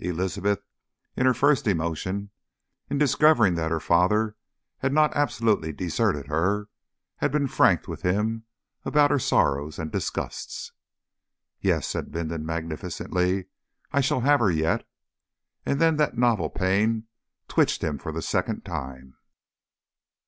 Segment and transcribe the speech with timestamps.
[0.00, 0.64] Elizabeth,
[1.14, 2.30] in her first emotion
[2.90, 4.34] at discovering that her father
[4.78, 6.68] had not absolutely deserted her,
[7.18, 8.46] had been frank with him
[8.84, 10.72] about her sorrows and disgusts.
[11.60, 13.44] "Yes," said Bindon, magnificently,
[13.92, 14.84] "I shall have her yet."
[15.64, 17.06] And then that novel pain
[17.46, 19.14] twitched him for the second time.